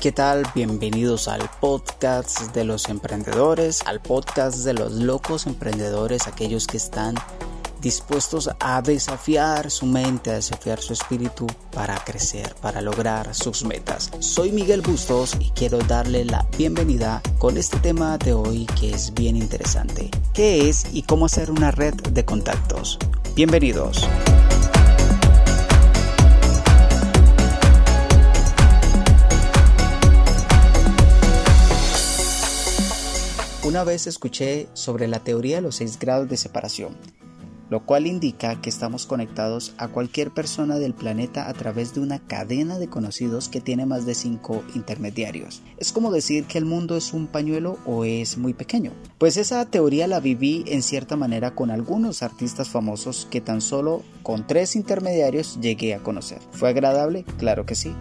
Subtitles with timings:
[0.00, 0.44] ¿Qué tal?
[0.54, 7.16] Bienvenidos al podcast de los emprendedores, al podcast de los locos emprendedores, aquellos que están
[7.82, 14.10] dispuestos a desafiar su mente, a desafiar su espíritu para crecer, para lograr sus metas.
[14.20, 19.12] Soy Miguel Bustos y quiero darle la bienvenida con este tema de hoy que es
[19.12, 20.10] bien interesante.
[20.32, 22.98] ¿Qué es y cómo hacer una red de contactos?
[23.34, 24.08] Bienvenidos.
[33.70, 36.96] Una vez escuché sobre la teoría de los seis grados de separación
[37.68, 42.18] lo cual indica que estamos conectados a cualquier persona del planeta a través de una
[42.18, 45.62] cadena de conocidos que tiene más de cinco intermediarios.
[45.78, 48.90] Es como decir que el mundo es un pañuelo o es muy pequeño.
[49.18, 54.02] Pues esa teoría la viví en cierta manera con algunos artistas famosos que tan solo
[54.24, 56.40] con tres intermediarios llegué a conocer.
[56.50, 57.24] ¿Fue agradable?
[57.38, 57.94] Claro que sí.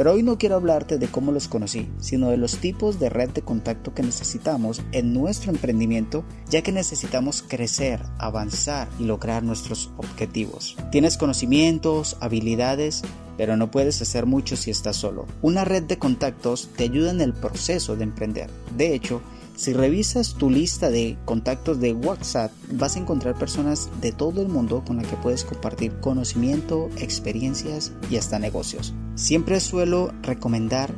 [0.00, 3.28] Pero hoy no quiero hablarte de cómo los conocí, sino de los tipos de red
[3.28, 9.90] de contacto que necesitamos en nuestro emprendimiento, ya que necesitamos crecer, avanzar y lograr nuestros
[9.98, 10.78] objetivos.
[10.90, 13.02] Tienes conocimientos, habilidades,
[13.36, 15.26] pero no puedes hacer mucho si estás solo.
[15.42, 18.48] Una red de contactos te ayuda en el proceso de emprender.
[18.78, 19.20] De hecho,
[19.60, 24.48] si revisas tu lista de contactos de WhatsApp, vas a encontrar personas de todo el
[24.48, 28.94] mundo con las que puedes compartir conocimiento, experiencias y hasta negocios.
[29.16, 30.94] Siempre suelo recomendar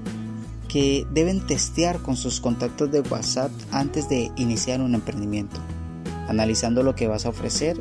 [0.69, 5.59] que deben testear con sus contactos de WhatsApp antes de iniciar un emprendimiento,
[6.29, 7.81] analizando lo que vas a ofrecer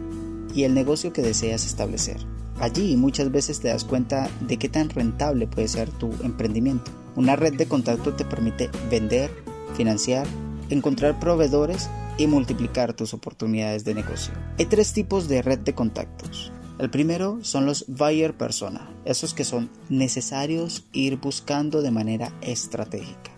[0.56, 2.18] y el negocio que deseas establecer.
[2.60, 6.90] Allí muchas veces te das cuenta de qué tan rentable puede ser tu emprendimiento.
[7.16, 9.30] Una red de contacto te permite vender,
[9.76, 10.26] financiar
[10.76, 14.34] encontrar proveedores y multiplicar tus oportunidades de negocio.
[14.60, 16.52] Hay tres tipos de red de contactos.
[16.80, 23.32] El primero son los buyer persona, esos que son necesarios ir buscando de manera estratégica,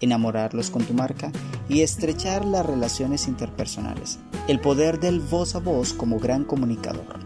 [0.00, 1.30] enamorarlos con tu marca
[1.68, 4.18] y estrechar las relaciones interpersonales.
[4.48, 7.20] El poder del voz a voz como gran comunicador.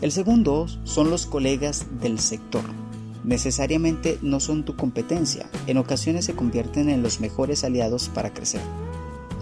[0.00, 2.64] El segundo son los colegas del sector.
[3.22, 8.62] Necesariamente no son tu competencia, en ocasiones se convierten en los mejores aliados para crecer.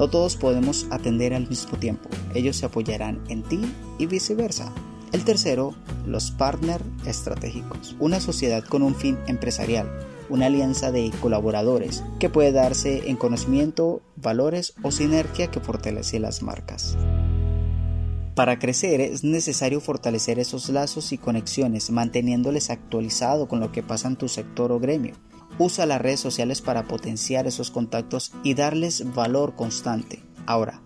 [0.00, 3.60] No todos podemos atender al mismo tiempo, ellos se apoyarán en ti
[3.98, 4.72] y viceversa.
[5.12, 5.74] El tercero,
[6.06, 9.90] los partners estratégicos, una sociedad con un fin empresarial,
[10.30, 16.40] una alianza de colaboradores que puede darse en conocimiento, valores o sinergia que fortalece las
[16.40, 16.96] marcas.
[18.34, 24.08] Para crecer es necesario fortalecer esos lazos y conexiones manteniéndoles actualizado con lo que pasa
[24.08, 25.12] en tu sector o gremio
[25.58, 30.22] Usa las redes sociales para potenciar esos contactos y darles valor constante.
[30.46, 30.80] Ahora,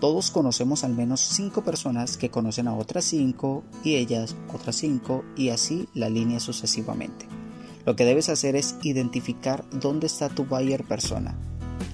[0.00, 5.24] todos conocemos al menos 5 personas que conocen a otras 5 y ellas otras 5
[5.36, 7.26] y así la línea sucesivamente.
[7.86, 11.38] Lo que debes hacer es identificar dónde está tu buyer persona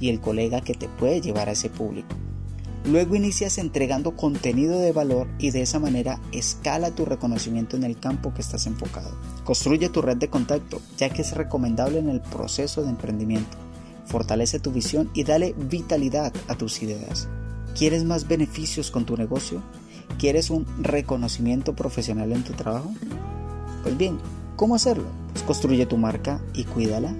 [0.01, 2.17] y el colega que te puede llevar a ese público.
[2.85, 7.99] Luego inicias entregando contenido de valor y de esa manera escala tu reconocimiento en el
[7.99, 9.17] campo que estás enfocado.
[9.45, 13.57] Construye tu red de contacto, ya que es recomendable en el proceso de emprendimiento.
[14.07, 17.29] Fortalece tu visión y dale vitalidad a tus ideas.
[17.79, 19.63] ¿Quieres más beneficios con tu negocio?
[20.19, 22.93] ¿Quieres un reconocimiento profesional en tu trabajo?
[23.85, 24.19] Pues bien,
[24.57, 25.07] ¿cómo hacerlo?
[25.33, 27.15] Pues construye tu marca y cuídala.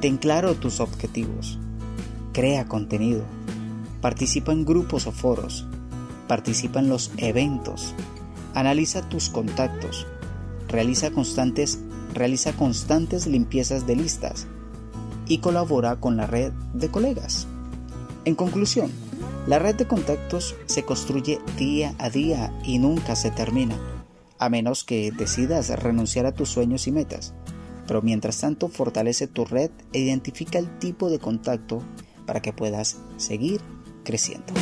[0.00, 1.58] Ten claro tus objetivos.
[2.32, 3.24] Crea contenido
[4.04, 5.64] Participa en grupos o foros.
[6.28, 7.94] Participa en los eventos.
[8.52, 10.06] Analiza tus contactos.
[10.68, 11.78] Realiza constantes,
[12.12, 14.46] realiza constantes limpiezas de listas.
[15.26, 17.46] Y colabora con la red de colegas.
[18.26, 18.90] En conclusión,
[19.46, 23.78] la red de contactos se construye día a día y nunca se termina,
[24.38, 27.32] a menos que decidas renunciar a tus sueños y metas.
[27.86, 31.80] Pero mientras tanto fortalece tu red e identifica el tipo de contacto
[32.26, 33.62] para que puedas seguir
[34.04, 34.52] creciendo.